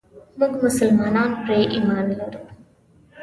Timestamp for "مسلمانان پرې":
0.65-1.59